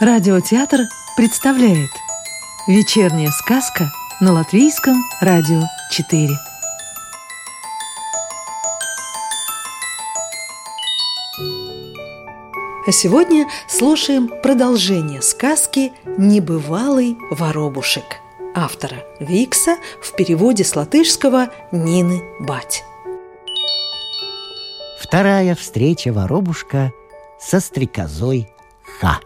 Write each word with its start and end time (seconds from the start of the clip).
Радиотеатр 0.00 0.82
представляет 1.16 1.90
Вечерняя 2.68 3.32
сказка 3.32 3.90
на 4.20 4.32
Латвийском 4.32 4.94
радио 5.20 5.62
4 5.90 6.28
А 12.86 12.92
сегодня 12.92 13.48
слушаем 13.66 14.28
продолжение 14.40 15.20
сказки 15.20 15.92
«Небывалый 16.16 17.18
воробушек» 17.32 18.04
автора 18.54 19.04
Викса 19.18 19.78
в 20.00 20.14
переводе 20.14 20.62
с 20.62 20.76
латышского 20.76 21.48
Нины 21.72 22.22
Бать. 22.38 22.84
Вторая 25.00 25.56
встреча 25.56 26.12
воробушка 26.12 26.92
со 27.40 27.58
стрекозой 27.58 28.48
Ха. 29.00 29.18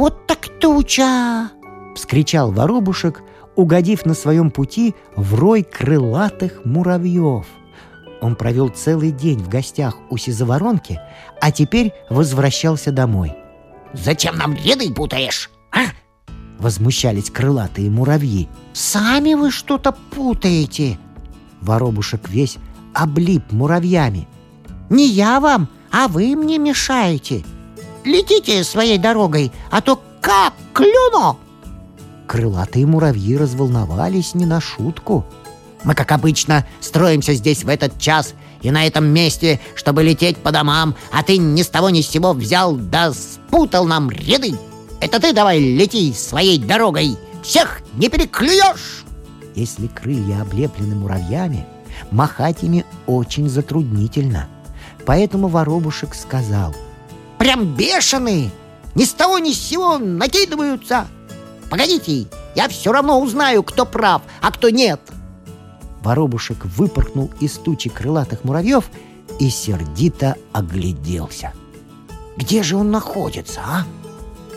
«Ой, 0.00 0.04
вот 0.04 0.26
так 0.26 0.48
туча!»— 0.60 1.50
вскричал 1.94 2.52
воробушек, 2.52 3.22
угодив 3.54 4.06
на 4.06 4.14
своем 4.14 4.50
пути 4.50 4.94
в 5.14 5.34
рой 5.34 5.62
крылатых 5.62 6.64
муравьев. 6.64 7.44
Он 8.22 8.34
провел 8.34 8.68
целый 8.68 9.12
день 9.12 9.40
в 9.40 9.48
гостях 9.48 9.96
у 10.08 10.16
Сизоворонки, 10.16 10.98
а 11.40 11.52
теперь 11.52 11.92
возвращался 12.08 12.92
домой. 12.92 13.34
«Зачем 13.92 14.36
нам 14.36 14.54
ряды 14.54 14.90
путаешь, 14.92 15.50
а?» 15.70 15.80
Возмущались 16.58 17.30
крылатые 17.30 17.90
муравьи. 17.90 18.48
«Сами 18.72 19.34
вы 19.34 19.50
что-то 19.50 19.92
путаете!» 19.92 20.98
Воробушек 21.60 22.28
весь 22.30 22.56
облип 22.94 23.52
муравьями. 23.52 24.26
«Не 24.88 25.06
я 25.06 25.40
вам, 25.40 25.68
а 25.92 26.08
вы 26.08 26.36
мне 26.36 26.56
мешаете! 26.58 27.44
Летите 28.04 28.64
своей 28.64 28.98
дорогой, 28.98 29.52
а 29.70 29.80
то 29.80 30.00
как 30.20 30.54
клюну!» 30.72 31.38
Крылатые 32.26 32.86
муравьи 32.86 33.36
разволновались 33.36 34.34
не 34.34 34.46
на 34.46 34.60
шутку. 34.60 35.24
«Мы, 35.82 35.94
как 35.94 36.12
обычно, 36.12 36.66
строимся 36.80 37.34
здесь 37.34 37.64
в 37.64 37.68
этот 37.68 37.98
час 37.98 38.34
и 38.62 38.70
на 38.70 38.86
этом 38.86 39.06
месте, 39.06 39.60
чтобы 39.74 40.02
лететь 40.02 40.36
по 40.36 40.52
домам, 40.52 40.94
а 41.12 41.22
ты 41.22 41.38
ни 41.38 41.62
с 41.62 41.68
того 41.68 41.90
ни 41.90 42.02
с 42.02 42.08
сего 42.08 42.32
взял 42.32 42.76
да 42.76 43.12
спутал 43.12 43.86
нам 43.86 44.10
ряды! 44.10 44.54
Это 45.00 45.18
ты 45.18 45.32
давай 45.32 45.58
лети 45.58 46.12
своей 46.12 46.58
дорогой, 46.58 47.16
всех 47.42 47.80
не 47.94 48.08
переклюешь!» 48.08 49.04
Если 49.54 49.88
крылья 49.88 50.42
облеплены 50.42 50.94
муравьями, 50.94 51.66
махать 52.10 52.62
ими 52.62 52.84
очень 53.06 53.48
затруднительно. 53.48 54.48
Поэтому 55.06 55.48
воробушек 55.48 56.14
сказал 56.14 56.74
«Прям 57.40 57.74
бешеные! 57.74 58.50
Ни 58.94 59.04
с 59.04 59.14
того 59.14 59.38
ни 59.38 59.52
с 59.52 59.58
сего 59.58 59.96
накидываются! 59.96 61.08
Погодите, 61.70 62.26
я 62.54 62.68
все 62.68 62.92
равно 62.92 63.18
узнаю, 63.18 63.62
кто 63.62 63.86
прав, 63.86 64.20
а 64.42 64.52
кто 64.52 64.68
нет!» 64.68 65.00
Воробушек 66.02 66.66
выпорхнул 66.66 67.30
из 67.40 67.52
тучи 67.52 67.88
крылатых 67.88 68.44
муравьев 68.44 68.90
и 69.38 69.48
сердито 69.48 70.36
огляделся. 70.52 71.54
«Где 72.36 72.62
же 72.62 72.76
он 72.76 72.90
находится, 72.90 73.60
а?» 73.64 73.86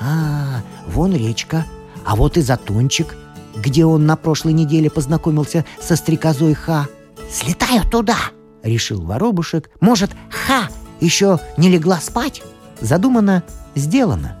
«А, 0.00 0.62
вон 0.88 1.14
речка, 1.14 1.66
а 2.04 2.16
вот 2.16 2.36
и 2.36 2.40
затончик, 2.40 3.16
где 3.54 3.84
он 3.84 4.04
на 4.04 4.16
прошлой 4.16 4.52
неделе 4.52 4.90
познакомился 4.90 5.64
со 5.80 5.94
стрекозой 5.94 6.54
Ха». 6.54 6.88
«Слетаю 7.30 7.88
туда!»— 7.88 8.16
решил 8.64 9.00
воробушек. 9.00 9.70
«Может, 9.80 10.10
Ха 10.28 10.68
еще 10.98 11.38
не 11.56 11.68
легла 11.68 12.00
спать?» 12.00 12.42
Задумано, 12.84 13.42
сделано. 13.74 14.36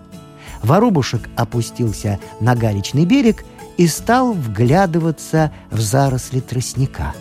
Воробушек 0.62 1.30
опустился 1.34 2.20
на 2.40 2.54
галечный 2.54 3.06
берег 3.06 3.42
и 3.78 3.86
стал 3.86 4.34
вглядываться 4.34 5.50
в 5.70 5.80
заросли 5.80 6.40
тростника. 6.40 7.14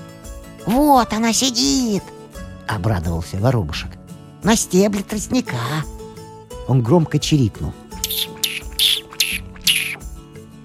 «Вот 0.66 1.14
она 1.14 1.32
сидит!»— 1.32 2.04
обрадовался 2.68 3.38
воробушек. 3.38 3.92
«На 4.44 4.58
стебле 4.58 5.02
тростника!» 5.02 5.56
Он 6.68 6.82
громко 6.82 7.20
чирикнул. 7.20 7.72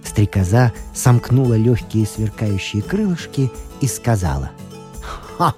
Стрекоза 0.03 0.73
сомкнула 0.93 1.55
легкие 1.55 2.05
сверкающие 2.05 2.83
крылышки 2.83 3.53
и 3.81 3.87
сказала. 3.87 4.51
«Ха! 5.37 5.55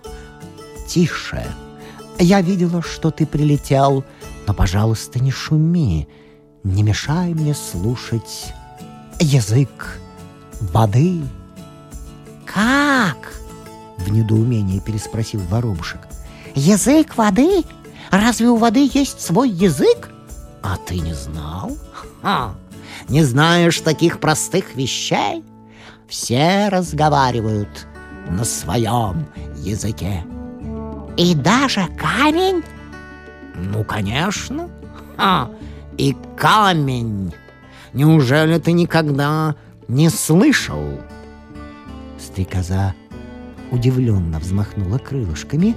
Тише! 0.87 1.47
Я 2.19 2.43
видела, 2.43 2.83
что 2.83 3.11
ты 3.11 3.25
прилетел, 3.25 4.05
но, 4.51 4.55
пожалуйста, 4.55 5.21
не 5.21 5.31
шуми, 5.31 6.09
не 6.65 6.83
мешай 6.83 7.35
мне 7.35 7.55
слушать 7.55 8.53
язык 9.21 10.01
воды». 10.61 11.21
«Как?»— 12.45 13.33
в 13.99 14.11
недоумении 14.11 14.81
переспросил 14.81 15.41
воробушек. 15.43 16.01
«Язык 16.57 17.17
воды? 17.17 17.63
Разве 18.11 18.49
у 18.49 18.57
воды 18.57 18.91
есть 18.93 19.21
свой 19.21 19.51
язык?» 19.51 20.11
«А 20.63 20.77
ты 20.79 20.99
не 20.99 21.15
знал? 21.15 21.79
Ха! 22.21 22.57
Не 23.09 23.23
знаешь 23.23 23.81
таких 23.81 24.19
простых 24.19 24.75
вещей? 24.75 25.45
Все 26.09 26.67
разговаривают 26.71 27.87
на 28.29 28.43
своем 28.43 29.29
языке». 29.59 30.25
«И 31.17 31.37
даже 31.37 31.87
камень?» 31.97 32.65
«Ну, 33.55 33.85
конечно. 33.85 34.69
Ха! 35.17 35.51
И 35.97 36.17
камень. 36.37 37.35
Неужели 37.93 38.59
ты 38.59 38.73
никогда 38.73 39.55
не 39.89 40.09
слышал?» 40.09 41.01
Стрекоза 42.19 42.95
удивленно 43.71 44.39
взмахнула 44.39 44.99
крылышками, 44.99 45.77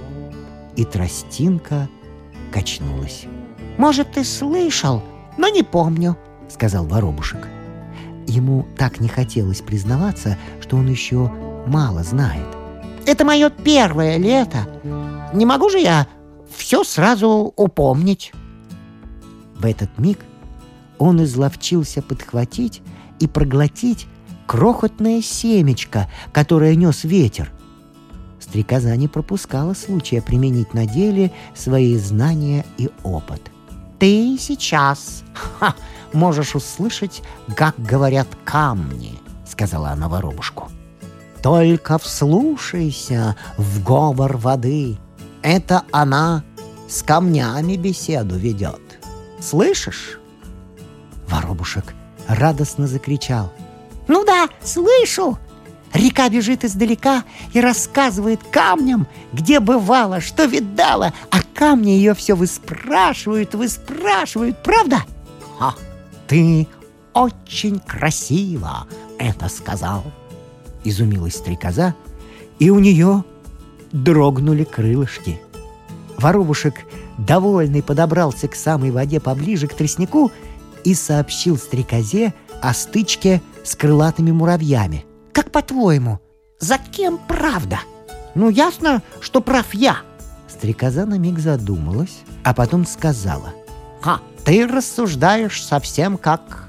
и 0.76 0.84
тростинка 0.84 1.88
качнулась. 2.52 3.26
«Может, 3.78 4.12
ты 4.12 4.24
слышал, 4.24 5.02
но 5.36 5.48
не 5.48 5.62
помню»,— 5.62 6.16
сказал 6.48 6.86
воробушек. 6.86 7.48
Ему 8.26 8.66
так 8.76 9.00
не 9.00 9.08
хотелось 9.08 9.60
признаваться, 9.60 10.38
что 10.60 10.76
он 10.76 10.88
еще 10.88 11.30
мало 11.66 12.02
знает. 12.02 12.46
«Это 13.06 13.24
мое 13.24 13.50
первое 13.50 14.16
лето. 14.16 14.66
Не 15.34 15.44
могу 15.46 15.68
же 15.68 15.78
я 15.78 16.06
все 16.56 16.84
сразу 16.84 17.52
упомнить». 17.56 18.32
В 19.56 19.64
этот 19.64 19.98
миг 19.98 20.18
он 20.98 21.22
изловчился 21.24 22.02
подхватить 22.02 22.82
и 23.20 23.26
проглотить 23.26 24.06
крохотное 24.46 25.22
семечко, 25.22 26.10
которое 26.32 26.74
нес 26.74 27.04
ветер. 27.04 27.52
Стрекоза 28.40 28.94
не 28.96 29.08
пропускала 29.08 29.74
случая 29.74 30.20
применить 30.20 30.74
на 30.74 30.86
деле 30.86 31.32
свои 31.54 31.96
знания 31.96 32.64
и 32.76 32.90
опыт. 33.02 33.40
«Ты 33.98 34.36
сейчас 34.38 35.24
ха, 35.32 35.74
можешь 36.12 36.54
услышать, 36.54 37.22
как 37.56 37.74
говорят 37.78 38.28
камни»,— 38.44 39.18
сказала 39.46 39.90
она 39.90 40.08
воробушку. 40.08 40.68
«Только 41.42 41.98
вслушайся 41.98 43.36
в 43.56 43.82
говор 43.82 44.36
воды. 44.36 44.98
Это 45.44 45.82
она 45.92 46.42
с 46.88 47.02
камнями 47.02 47.76
беседу 47.76 48.34
ведет. 48.34 48.80
Слышишь?» 49.40 50.18
Воробушек 51.28 51.94
радостно 52.26 52.86
закричал. 52.86 53.52
«Ну 54.08 54.24
да, 54.24 54.48
слышу!» 54.62 55.38
Река 55.92 56.30
бежит 56.30 56.64
издалека 56.64 57.24
и 57.52 57.60
рассказывает 57.60 58.42
камням, 58.42 59.06
где 59.34 59.60
бывала, 59.60 60.22
что 60.22 60.46
видала, 60.46 61.12
а 61.30 61.42
камни 61.54 61.90
ее 61.90 62.14
все 62.14 62.34
выспрашивают, 62.34 63.54
выспрашивают, 63.54 64.62
правда? 64.62 65.02
«Ха, 65.58 65.74
ты 66.26 66.66
очень 67.12 67.80
красиво 67.80 68.86
это 69.18 69.50
сказал!» 69.50 70.04
Изумилась 70.84 71.36
стрекоза, 71.36 71.94
и 72.58 72.70
у 72.70 72.78
нее 72.78 73.24
дрогнули 73.94 74.64
крылышки. 74.64 75.40
Воробушек, 76.18 76.74
довольный, 77.16 77.82
подобрался 77.82 78.48
к 78.48 78.56
самой 78.56 78.90
воде 78.90 79.20
поближе 79.20 79.68
к 79.68 79.74
тростнику 79.74 80.32
и 80.82 80.94
сообщил 80.94 81.56
стрекозе 81.56 82.34
о 82.60 82.74
стычке 82.74 83.40
с 83.62 83.74
крылатыми 83.76 84.32
муравьями. 84.32 85.06
Как 85.32 85.50
по-твоему, 85.50 86.18
за 86.58 86.78
кем 86.78 87.18
правда? 87.28 87.78
Ну, 88.34 88.50
ясно, 88.50 89.02
что 89.20 89.40
прав 89.40 89.72
я. 89.74 89.98
Стрекоза 90.48 91.06
на 91.06 91.14
миг 91.14 91.38
задумалась, 91.38 92.18
а 92.42 92.52
потом 92.52 92.86
сказала. 92.86 93.52
«А, 94.02 94.20
ты 94.44 94.66
рассуждаешь 94.66 95.64
совсем 95.64 96.18
как 96.18 96.68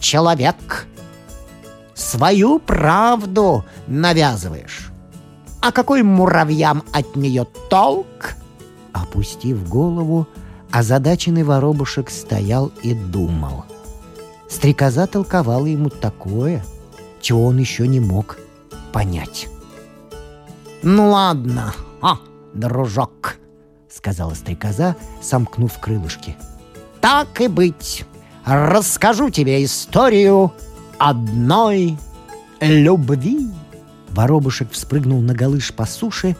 человек. 0.00 0.86
Свою 1.94 2.58
правду 2.58 3.64
навязываешь. 3.86 4.90
А 5.66 5.72
какой 5.72 6.04
муравьям 6.04 6.84
от 6.92 7.16
нее 7.16 7.44
толк?» 7.68 8.36
Опустив 8.92 9.68
голову, 9.68 10.28
Озадаченный 10.70 11.42
воробушек 11.42 12.08
стоял 12.08 12.70
и 12.84 12.94
думал. 12.94 13.64
Стрекоза 14.48 15.08
толковала 15.08 15.66
ему 15.66 15.88
такое, 15.90 16.64
чего 17.20 17.46
он 17.46 17.58
еще 17.58 17.88
не 17.88 17.98
мог 17.98 18.38
понять. 18.92 19.48
«Ну 20.84 21.10
ладно, 21.10 21.74
а, 22.00 22.18
дружок»,— 22.54 23.34
сказала 23.88 24.34
стрекоза, 24.34 24.94
сомкнув 25.20 25.80
крылышки. 25.80 26.36
«Так 27.00 27.40
и 27.40 27.48
быть, 27.48 28.04
расскажу 28.44 29.30
тебе 29.30 29.64
историю 29.64 30.52
одной 30.98 31.98
любви». 32.60 33.48
Воробушек 34.16 34.72
вспрыгнул 34.72 35.20
на 35.20 35.34
галыш 35.34 35.74
по 35.74 35.84
суше 35.84 36.36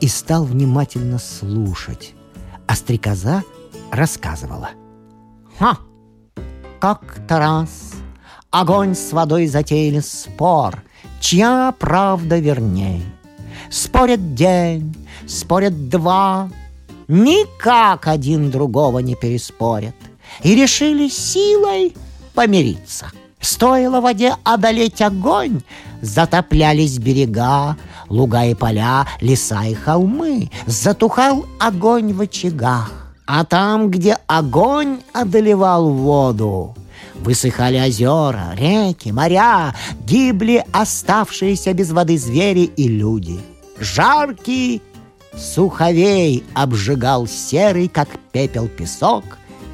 и 0.00 0.06
стал 0.06 0.44
внимательно 0.44 1.18
слушать. 1.18 2.14
А 2.68 2.76
стрекоза 2.76 3.42
рассказывала. 3.90 4.70
«Ха! 5.58 5.78
Как-то 6.78 7.38
раз 7.40 7.94
огонь 8.52 8.94
с 8.94 9.12
водой 9.12 9.48
затеяли 9.48 9.98
спор, 9.98 10.80
чья 11.20 11.74
правда 11.76 12.38
верней. 12.38 13.02
Спорят 13.68 14.34
день, 14.34 14.94
спорят 15.26 15.88
два, 15.88 16.48
никак 17.08 18.06
один 18.06 18.52
другого 18.52 19.00
не 19.00 19.16
переспорят. 19.16 19.96
И 20.44 20.54
решили 20.54 21.08
силой 21.08 21.96
помириться. 22.32 23.10
Стоило 23.40 24.00
воде 24.00 24.34
одолеть 24.44 25.02
огонь, 25.02 25.62
затоплялись 26.02 26.98
берега, 26.98 27.76
луга 28.08 28.44
и 28.44 28.54
поля, 28.54 29.06
леса 29.20 29.64
и 29.64 29.74
холмы. 29.74 30.50
Затухал 30.66 31.46
огонь 31.58 32.12
в 32.12 32.20
очагах. 32.20 32.92
А 33.26 33.44
там, 33.44 33.90
где 33.90 34.18
огонь 34.26 35.00
одолевал 35.12 35.90
воду, 35.90 36.74
Высыхали 37.14 37.78
озера, 37.78 38.54
реки, 38.56 39.10
моря, 39.10 39.74
гибли 40.06 40.64
оставшиеся 40.72 41.72
без 41.72 41.90
воды 41.90 42.18
звери 42.18 42.70
и 42.76 42.88
люди. 42.88 43.40
Жаркий 43.78 44.82
суховей 45.36 46.44
обжигал 46.54 47.26
серый, 47.26 47.88
как 47.88 48.08
пепел, 48.32 48.68
песок 48.68 49.24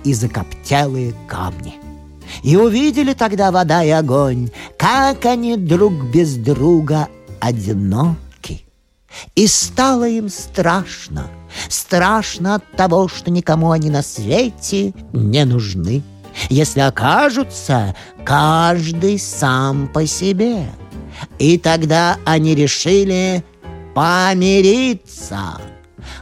и 0.04 0.14
закоптелые 0.14 1.14
камни. 1.28 1.81
И 2.42 2.56
увидели 2.56 3.12
тогда 3.12 3.50
вода 3.50 3.84
и 3.84 3.90
огонь, 3.90 4.50
как 4.76 5.24
они 5.26 5.56
друг 5.56 5.92
без 6.12 6.36
друга 6.36 7.08
одиноки. 7.40 8.64
И 9.34 9.46
стало 9.46 10.08
им 10.08 10.28
страшно, 10.28 11.28
страшно 11.68 12.56
от 12.56 12.70
того, 12.72 13.08
что 13.08 13.30
никому 13.30 13.70
они 13.70 13.90
на 13.90 14.02
свете 14.02 14.94
не 15.12 15.44
нужны. 15.44 16.02
Если 16.48 16.80
окажутся 16.80 17.94
каждый 18.24 19.18
сам 19.18 19.88
по 19.88 20.06
себе. 20.06 20.66
И 21.38 21.58
тогда 21.58 22.16
они 22.24 22.54
решили 22.54 23.44
помириться. 23.94 25.60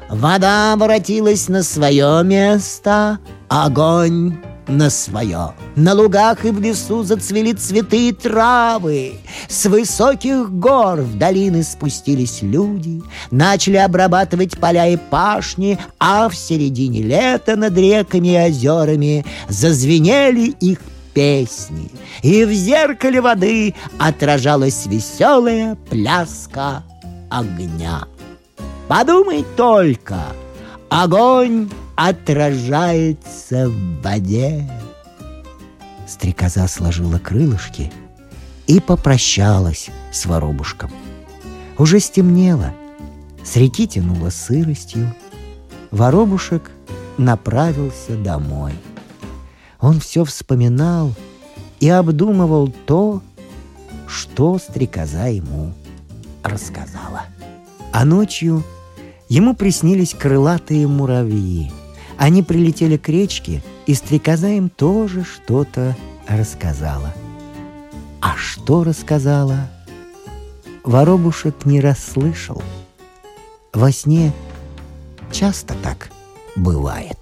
Вода 0.09 0.73
обратилась 0.73 1.49
на 1.49 1.63
свое 1.63 2.23
место, 2.25 3.21
огонь 3.49 4.37
на 4.70 4.90
свое. 4.90 5.55
На 5.76 5.94
лугах 5.94 6.44
и 6.44 6.50
в 6.50 6.61
лесу 6.61 7.02
зацвели 7.02 7.52
цветы 7.52 8.08
и 8.08 8.12
травы. 8.12 9.14
С 9.49 9.67
высоких 9.67 10.50
гор 10.50 11.00
в 11.00 11.19
долины 11.19 11.62
спустились 11.62 12.38
люди, 12.43 13.02
начали 13.31 13.76
обрабатывать 13.76 14.58
поля 14.58 14.87
и 14.88 14.96
пашни, 14.96 15.78
а 15.99 16.28
в 16.28 16.37
середине 16.37 17.02
лета 17.02 17.56
над 17.56 17.76
реками 17.76 18.28
и 18.28 18.49
озерами 18.49 19.26
зазвенели 19.49 20.55
их 20.61 20.78
песни, 21.12 21.90
и 22.22 22.44
в 22.44 22.52
зеркале 22.52 23.20
воды 23.20 23.75
отражалась 23.99 24.87
веселая 24.87 25.76
пляска 25.90 26.84
огня. 27.28 28.05
Подумай 28.88 29.44
только, 29.56 30.19
огонь 30.88 31.69
отражается 32.00 33.69
в 33.69 34.02
воде. 34.02 34.67
Стрекоза 36.06 36.67
сложила 36.67 37.19
крылышки 37.19 37.93
и 38.67 38.81
попрощалась 38.81 39.91
с 40.11 40.25
воробушком. 40.25 40.91
Уже 41.76 42.00
стемнело, 42.00 42.73
с 43.44 43.55
реки 43.56 43.87
тянуло 43.87 44.31
сыростью. 44.31 45.14
Воробушек 45.91 46.70
направился 47.19 48.17
домой. 48.17 48.73
Он 49.79 50.00
все 50.00 50.25
вспоминал 50.25 51.12
и 51.81 51.91
обдумывал 51.91 52.73
то, 52.87 53.23
что 54.08 54.58
стрекоза 54.58 55.26
ему 55.26 55.75
рассказала. 56.43 57.25
А 57.93 58.06
ночью 58.06 58.64
ему 59.29 59.55
приснились 59.55 60.14
крылатые 60.14 60.88
муравьи— 60.88 61.70
они 62.20 62.43
прилетели 62.43 62.99
к 62.99 63.08
речке, 63.08 63.62
и 63.87 63.94
стрекоза 63.94 64.49
им 64.49 64.69
тоже 64.69 65.25
что-то 65.25 65.96
рассказала. 66.28 67.14
А 68.20 68.37
что 68.37 68.84
рассказала? 68.84 69.70
Воробушек 70.84 71.64
не 71.64 71.81
расслышал. 71.81 72.62
Во 73.72 73.90
сне 73.90 74.34
часто 75.32 75.72
так 75.82 76.11
бывает. 76.56 77.17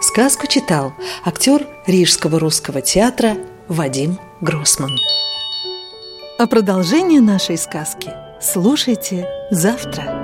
Сказку 0.00 0.46
читал 0.46 0.94
актер 1.22 1.66
Рижского 1.86 2.38
русского 2.38 2.80
театра 2.80 3.36
Вадим 3.68 4.18
Гроссман. 4.40 4.96
А 6.38 6.46
продолжение 6.46 7.20
нашей 7.20 7.58
сказки– 7.58 8.10
Слушайте 8.48 9.28
завтра. 9.50 10.15